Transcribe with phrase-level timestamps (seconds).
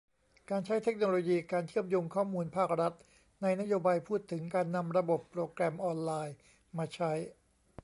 [0.49, 2.93] การใช้เทคโนโลยี การเชื่อมโยงข้อมูลภาครัฐ
[3.41, 6.35] ในนโยบายพูดถึง การนำระบบโปรแกรมออนไลน์
[6.77, 7.11] มาใช้